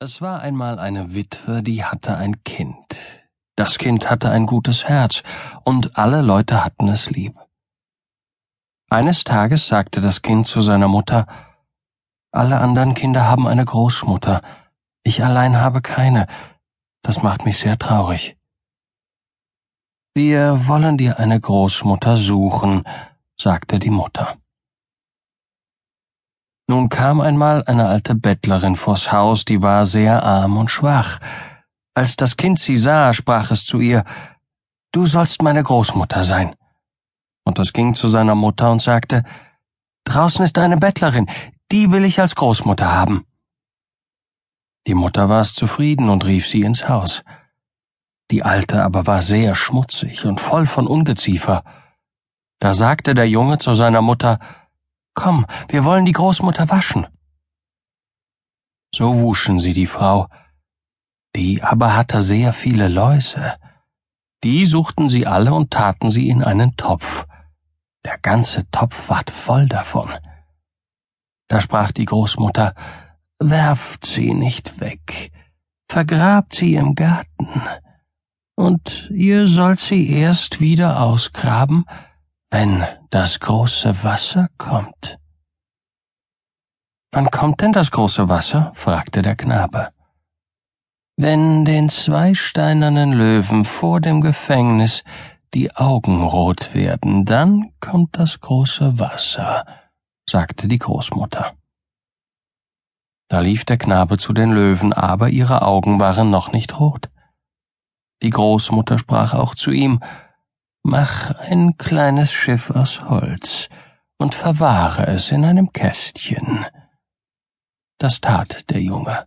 Es 0.00 0.22
war 0.22 0.40
einmal 0.42 0.78
eine 0.78 1.12
Witwe, 1.12 1.60
die 1.60 1.84
hatte 1.84 2.16
ein 2.16 2.44
Kind. 2.44 2.96
Das 3.56 3.78
Kind 3.78 4.08
hatte 4.08 4.30
ein 4.30 4.46
gutes 4.46 4.84
Herz, 4.84 5.24
und 5.64 5.98
alle 5.98 6.22
Leute 6.22 6.64
hatten 6.64 6.86
es 6.86 7.10
lieb. 7.10 7.36
Eines 8.88 9.24
Tages 9.24 9.66
sagte 9.66 10.00
das 10.00 10.22
Kind 10.22 10.46
zu 10.46 10.60
seiner 10.60 10.86
Mutter 10.86 11.26
Alle 12.30 12.60
anderen 12.60 12.94
Kinder 12.94 13.26
haben 13.26 13.48
eine 13.48 13.64
Großmutter, 13.64 14.42
ich 15.02 15.24
allein 15.24 15.56
habe 15.56 15.82
keine, 15.82 16.28
das 17.02 17.24
macht 17.24 17.44
mich 17.44 17.58
sehr 17.58 17.76
traurig. 17.76 18.36
Wir 20.14 20.68
wollen 20.68 20.96
dir 20.96 21.18
eine 21.18 21.40
Großmutter 21.40 22.16
suchen, 22.16 22.84
sagte 23.36 23.80
die 23.80 23.90
Mutter. 23.90 24.36
Nun 26.70 26.90
kam 26.90 27.22
einmal 27.22 27.64
eine 27.64 27.88
alte 27.88 28.14
Bettlerin 28.14 28.76
vors 28.76 29.10
Haus, 29.10 29.46
die 29.46 29.62
war 29.62 29.86
sehr 29.86 30.22
arm 30.22 30.58
und 30.58 30.70
schwach. 30.70 31.18
Als 31.94 32.16
das 32.16 32.36
Kind 32.36 32.58
sie 32.58 32.76
sah, 32.76 33.14
sprach 33.14 33.50
es 33.50 33.64
zu 33.64 33.80
ihr, 33.80 34.04
Du 34.92 35.06
sollst 35.06 35.42
meine 35.42 35.62
Großmutter 35.62 36.24
sein. 36.24 36.54
Und 37.44 37.58
es 37.58 37.72
ging 37.72 37.94
zu 37.94 38.08
seiner 38.08 38.34
Mutter 38.34 38.70
und 38.70 38.82
sagte, 38.82 39.24
Draußen 40.04 40.44
ist 40.44 40.58
eine 40.58 40.76
Bettlerin, 40.76 41.30
die 41.72 41.90
will 41.90 42.04
ich 42.04 42.20
als 42.20 42.34
Großmutter 42.34 42.92
haben. 42.92 43.24
Die 44.86 44.94
Mutter 44.94 45.28
war 45.28 45.40
es 45.40 45.54
zufrieden 45.54 46.08
und 46.08 46.26
rief 46.26 46.46
sie 46.46 46.62
ins 46.62 46.88
Haus. 46.88 47.22
Die 48.30 48.42
Alte 48.42 48.82
aber 48.82 49.06
war 49.06 49.22
sehr 49.22 49.54
schmutzig 49.54 50.26
und 50.26 50.40
voll 50.40 50.66
von 50.66 50.86
Ungeziefer. 50.86 51.64
Da 52.58 52.74
sagte 52.74 53.14
der 53.14 53.28
Junge 53.28 53.58
zu 53.58 53.72
seiner 53.74 54.02
Mutter, 54.02 54.38
Komm, 55.18 55.46
wir 55.68 55.82
wollen 55.82 56.04
die 56.04 56.12
Großmutter 56.12 56.68
waschen. 56.68 57.08
So 58.94 59.18
wuschen 59.18 59.58
sie 59.58 59.72
die 59.72 59.88
Frau. 59.88 60.28
Die 61.34 61.60
aber 61.60 61.96
hatte 61.96 62.20
sehr 62.20 62.52
viele 62.52 62.86
Läuse. 62.86 63.56
Die 64.44 64.64
suchten 64.64 65.08
sie 65.08 65.26
alle 65.26 65.52
und 65.54 65.72
taten 65.72 66.08
sie 66.08 66.28
in 66.28 66.44
einen 66.44 66.76
Topf. 66.76 67.26
Der 68.04 68.16
ganze 68.18 68.70
Topf 68.70 69.08
ward 69.08 69.32
voll 69.32 69.66
davon. 69.66 70.08
Da 71.48 71.60
sprach 71.60 71.90
die 71.90 72.04
Großmutter, 72.04 72.74
Werft 73.40 74.06
sie 74.06 74.32
nicht 74.32 74.78
weg, 74.78 75.32
vergrabt 75.88 76.54
sie 76.54 76.76
im 76.76 76.94
Garten, 76.94 77.60
und 78.54 79.10
ihr 79.12 79.48
sollt 79.48 79.80
sie 79.80 80.10
erst 80.10 80.60
wieder 80.60 81.00
ausgraben, 81.00 81.86
wenn 82.50 82.84
das 83.10 83.40
große 83.40 84.02
Wasser 84.04 84.48
kommt. 84.56 85.18
Wann 87.12 87.30
kommt 87.30 87.60
denn 87.60 87.72
das 87.72 87.90
große 87.90 88.28
Wasser? 88.28 88.72
fragte 88.74 89.22
der 89.22 89.36
Knabe. 89.36 89.90
Wenn 91.16 91.64
den 91.64 91.88
zwei 91.88 92.34
steinernen 92.34 93.12
Löwen 93.12 93.64
vor 93.64 94.00
dem 94.00 94.20
Gefängnis 94.20 95.04
die 95.54 95.74
Augen 95.74 96.22
rot 96.22 96.74
werden, 96.74 97.24
dann 97.24 97.72
kommt 97.80 98.18
das 98.18 98.40
große 98.40 98.98
Wasser, 98.98 99.64
sagte 100.28 100.68
die 100.68 100.78
Großmutter. 100.78 101.54
Da 103.28 103.40
lief 103.40 103.64
der 103.64 103.78
Knabe 103.78 104.16
zu 104.16 104.32
den 104.32 104.52
Löwen, 104.52 104.92
aber 104.92 105.28
ihre 105.28 105.62
Augen 105.62 106.00
waren 106.00 106.30
noch 106.30 106.52
nicht 106.52 106.78
rot. 106.78 107.10
Die 108.22 108.30
Großmutter 108.30 108.98
sprach 108.98 109.34
auch 109.34 109.54
zu 109.54 109.70
ihm, 109.70 110.00
Mach 110.90 111.38
ein 111.40 111.76
kleines 111.76 112.32
Schiff 112.32 112.70
aus 112.70 113.04
Holz 113.04 113.68
und 114.16 114.34
verwahre 114.34 115.06
es 115.08 115.30
in 115.30 115.44
einem 115.44 115.70
Kästchen. 115.70 116.64
Das 117.98 118.22
tat 118.22 118.70
der 118.70 118.80
Junge. 118.80 119.26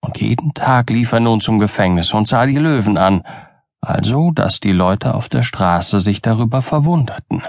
Und 0.00 0.20
jeden 0.20 0.54
Tag 0.54 0.90
lief 0.90 1.10
er 1.10 1.18
nun 1.18 1.40
zum 1.40 1.58
Gefängnis 1.58 2.14
und 2.14 2.28
sah 2.28 2.46
die 2.46 2.58
Löwen 2.58 2.98
an, 2.98 3.24
also 3.80 4.30
dass 4.30 4.60
die 4.60 4.70
Leute 4.70 5.16
auf 5.16 5.28
der 5.28 5.42
Straße 5.42 5.98
sich 5.98 6.22
darüber 6.22 6.62
verwunderten. 6.62 7.42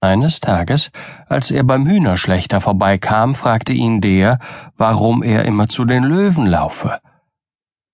Eines 0.00 0.40
Tages, 0.40 0.90
als 1.28 1.52
er 1.52 1.62
beim 1.62 1.86
Hühnerschlechter 1.86 2.60
vorbeikam, 2.60 3.36
fragte 3.36 3.72
ihn 3.72 4.00
der, 4.00 4.40
warum 4.76 5.22
er 5.22 5.44
immer 5.44 5.68
zu 5.68 5.84
den 5.84 6.02
Löwen 6.02 6.46
laufe. 6.46 6.98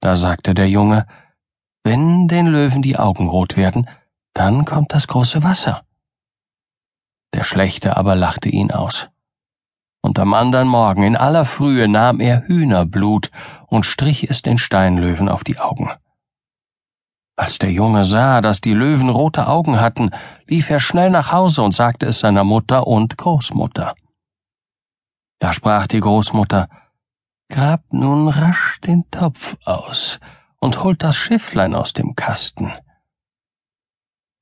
Da 0.01 0.17
sagte 0.17 0.55
der 0.55 0.71
Junge, 0.71 1.05
wenn 1.85 2.29
den 2.29 2.47
Löwen 2.47 2.83
die 2.83 2.99
Augen 2.99 3.29
rot 3.29 3.57
werden, 3.57 3.89
dann 4.35 4.65
kommt 4.65 4.93
das 4.93 5.07
große 5.07 5.43
Wasser. 5.43 5.83
Der 7.33 7.45
Schlechter 7.45 7.97
aber 7.97 8.15
lachte 8.15 8.49
ihn 8.49 8.71
aus. 8.71 9.09
Und 10.03 10.19
am 10.19 10.35
andern 10.35 10.69
Morgen 10.69 11.03
in 11.03 11.17
aller 11.17 11.45
Frühe 11.45 11.89
nahm 11.89 12.21
er 12.21 12.47
Hühnerblut 12.47 13.31
und 13.67 13.85
strich 13.85 14.29
es 14.29 14.43
den 14.43 14.59
Steinlöwen 14.59 15.29
auf 15.29 15.45
die 15.45 15.59
Augen. 15.59 15.91
Als 17.37 17.59
der 17.59 17.73
Junge 17.73 18.05
sah, 18.05 18.41
dass 18.41 18.61
die 18.61 18.75
Löwen 18.75 19.09
rote 19.09 19.47
Augen 19.47 19.81
hatten, 19.81 20.11
lief 20.47 20.69
er 20.69 20.81
schnell 20.81 21.11
nach 21.11 21.33
Hause 21.33 21.63
und 21.63 21.73
sagte 21.73 22.07
es 22.07 22.21
seiner 22.21 22.45
Mutter 22.45 22.87
und 22.87 23.17
Großmutter. 23.17 23.95
Da 25.39 25.53
sprach 25.55 25.87
die 25.87 26.01
Großmutter, 26.01 26.69
Grab 27.49 27.83
nun 27.91 28.29
rasch 28.29 28.81
den 28.83 29.11
Topf 29.11 29.57
aus, 29.65 30.21
und 30.61 30.85
holt 30.85 31.03
das 31.03 31.17
Schifflein 31.17 31.75
aus 31.75 31.93
dem 31.93 32.15
Kasten. 32.15 32.73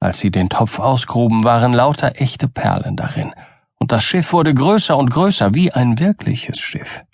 Als 0.00 0.18
sie 0.18 0.30
den 0.30 0.48
Topf 0.48 0.78
ausgruben, 0.78 1.44
waren 1.44 1.72
lauter 1.72 2.20
echte 2.20 2.48
Perlen 2.48 2.96
darin, 2.96 3.32
und 3.78 3.92
das 3.92 4.04
Schiff 4.04 4.32
wurde 4.32 4.54
größer 4.54 4.96
und 4.96 5.10
größer 5.10 5.54
wie 5.54 5.72
ein 5.72 5.98
wirkliches 5.98 6.58
Schiff. 6.58 7.04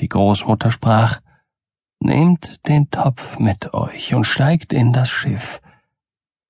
Die 0.00 0.08
Großmutter 0.08 0.70
sprach, 0.70 1.20
Nehmt 2.02 2.66
den 2.66 2.90
Topf 2.90 3.38
mit 3.38 3.74
euch 3.74 4.14
und 4.14 4.24
steigt 4.24 4.72
in 4.72 4.94
das 4.94 5.10
Schiff. 5.10 5.60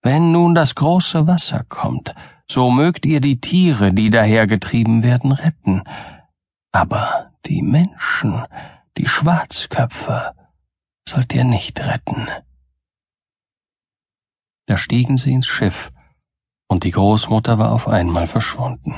Wenn 0.01 0.31
nun 0.31 0.55
das 0.55 0.77
große 0.77 1.27
Wasser 1.27 1.65
kommt, 1.69 2.15
so 2.49 2.71
mögt 2.71 3.05
ihr 3.05 3.21
die 3.21 3.41
Tiere, 3.41 3.93
die 3.93 4.11
dahergetrieben 4.11 5.03
werden, 5.03 5.33
retten. 5.33 5.83
Aber 6.71 7.33
die 7.47 7.63
Menschen, 7.63 8.45
die 8.97 9.09
Schwarzköpfe, 9.09 10.35
sollt 11.11 11.35
ihr 11.35 11.43
nicht 11.43 11.81
retten. 11.81 12.29
Da 14.67 14.77
stiegen 14.77 15.17
sie 15.17 15.33
ins 15.33 15.49
Schiff, 15.49 15.91
und 16.69 16.85
die 16.85 16.93
Großmutter 16.93 17.59
war 17.59 17.73
auf 17.73 17.89
einmal 17.89 18.29
verschwunden. 18.29 18.95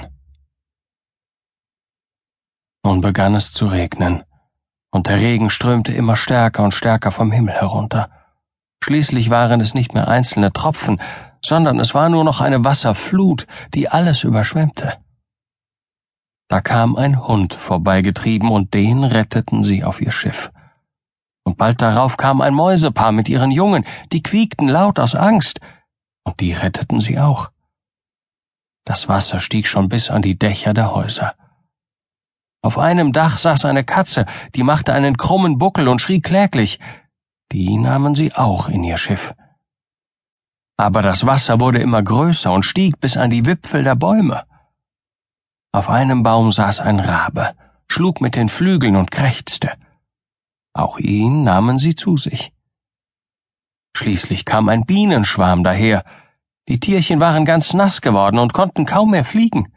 Nun 2.85 3.01
begann 3.01 3.35
es 3.35 3.53
zu 3.53 3.67
regnen, 3.67 4.25
und 4.91 5.07
der 5.07 5.21
Regen 5.21 5.49
strömte 5.49 5.93
immer 5.93 6.17
stärker 6.17 6.65
und 6.65 6.75
stärker 6.75 7.13
vom 7.13 7.33
Himmel 7.33 7.55
herunter. 7.55 8.11
Schließlich 8.85 9.31
waren 9.31 9.63
es 9.63 9.73
nicht 9.73 9.95
mehr 9.95 10.09
einzelne 10.09 10.53
Tropfen, 10.53 11.01
sondern 11.43 11.81
es 11.81 11.95
war 11.95 12.11
nur 12.11 12.25
noch 12.25 12.43
eine 12.43 12.63
Wasserflut, 12.63 13.47
die 13.73 13.89
alles 13.89 14.23
überschwemmte. 14.23 14.99
Da 16.49 16.61
kam 16.61 16.97
ein 16.97 17.27
Hund 17.27 17.55
vorbeigetrieben, 17.55 18.51
und 18.51 18.75
den 18.75 19.03
retteten 19.03 19.65
sie 19.65 19.83
auf 19.83 20.03
ihr 20.03 20.13
Schiff 20.13 20.53
und 21.45 21.59
bald 21.59 21.83
darauf 21.83 22.17
kam 22.17 22.41
ein 22.41 22.55
Mäusepaar 22.55 23.13
mit 23.13 23.29
ihren 23.29 23.51
Jungen, 23.51 23.85
die 24.13 24.23
quiekten 24.23 24.69
laut 24.69 24.99
aus 24.99 25.15
Angst, 25.15 25.61
und 26.25 26.41
die 26.41 26.53
retteten 26.53 27.01
sie 27.01 27.19
auch. 27.19 27.51
Das 28.85 29.09
Wasser 29.09 29.39
stieg 29.39 29.67
schon 29.67 29.89
bis 29.89 30.11
an 30.11 30.23
die 30.23 30.39
Dächer 30.39 30.75
der 30.75 30.93
Häuser. 30.93 31.35
Auf 32.63 32.79
einem 32.79 33.13
Dach 33.13 33.39
saß 33.39 33.65
eine 33.65 33.85
Katze, 33.85 34.25
die 34.55 34.63
machte 34.63 34.93
einen 34.93 35.17
krummen 35.17 35.59
Buckel 35.59 35.89
und 35.89 36.01
schrie 36.01 36.21
kläglich. 36.21 36.79
Die 37.51 37.77
nahmen 37.77 38.15
sie 38.15 38.35
auch 38.35 38.69
in 38.69 38.85
ihr 38.85 38.97
Schiff. 38.97 39.35
Aber 40.77 41.03
das 41.03 41.27
Wasser 41.27 41.61
wurde 41.61 41.81
immer 41.81 42.03
größer 42.03 42.53
und 42.53 42.65
stieg 42.65 43.01
bis 43.01 43.17
an 43.17 43.31
die 43.31 43.47
Wipfel 43.47 43.85
der 43.85 43.95
Bäume. 43.95 44.45
Auf 45.73 45.89
einem 45.89 46.23
Baum 46.23 46.53
saß 46.53 46.81
ein 46.81 47.01
Rabe, 47.01 47.53
schlug 47.89 48.21
mit 48.21 48.37
den 48.37 48.49
Flügeln 48.49 48.97
und 48.97 49.11
krächzte. 49.11 49.73
Auch 50.75 50.99
ihn 50.99 51.43
nahmen 51.43 51.79
sie 51.79 51.95
zu 51.95 52.17
sich. 52.17 52.53
Schließlich 53.95 54.45
kam 54.45 54.69
ein 54.69 54.87
Bienenschwarm 54.87 55.65
daher. 55.65 56.05
Die 56.69 56.81
Tierchen 56.81 57.21
waren 57.21 57.45
ganz 57.45 57.75
nass 57.75 58.01
geworden 58.01 58.39
und 58.39 58.53
konnten 58.53 58.87
kaum 58.87 59.11
mehr 59.11 59.25
fliegen. 59.25 59.73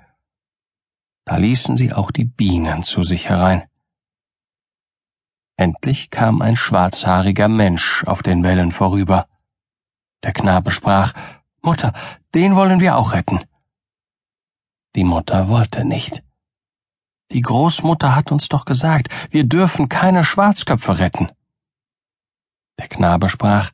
Da 1.25 1.37
ließen 1.37 1.75
sie 1.75 1.91
auch 1.91 2.11
die 2.11 2.25
Bienen 2.25 2.83
zu 2.83 3.03
sich 3.03 3.29
herein. 3.29 3.63
Endlich 5.57 6.09
kam 6.09 6.41
ein 6.41 6.55
schwarzhaariger 6.55 7.47
Mensch 7.47 8.03
auf 8.05 8.21
den 8.21 8.43
Wellen 8.43 8.71
vorüber. 8.71 9.27
Der 10.23 10.33
Knabe 10.33 10.71
sprach, 10.71 11.13
Mutter, 11.61 11.93
den 12.33 12.55
wollen 12.55 12.79
wir 12.79 12.97
auch 12.97 13.13
retten. 13.13 13.41
Die 14.95 15.03
Mutter 15.03 15.47
wollte 15.47 15.83
nicht. 15.83 16.23
Die 17.31 17.41
Großmutter 17.41 18.15
hat 18.15 18.31
uns 18.31 18.49
doch 18.49 18.65
gesagt, 18.65 19.09
wir 19.31 19.43
dürfen 19.43 19.89
keine 19.89 20.23
Schwarzköpfe 20.23 20.99
retten. 20.99 21.29
Der 22.79 22.87
Knabe 22.87 23.29
sprach, 23.29 23.71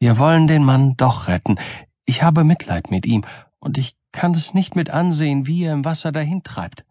wir 0.00 0.18
wollen 0.18 0.46
den 0.46 0.64
Mann 0.64 0.96
doch 0.96 1.28
retten. 1.28 1.56
Ich 2.04 2.22
habe 2.22 2.44
Mitleid 2.44 2.90
mit 2.90 3.06
ihm, 3.06 3.24
und 3.58 3.78
ich 3.78 3.96
kann 4.12 4.32
es 4.34 4.54
nicht 4.54 4.76
mit 4.76 4.90
ansehen, 4.90 5.46
wie 5.46 5.64
er 5.64 5.72
im 5.72 5.84
Wasser 5.84 6.12
dahintreibt. 6.12 6.84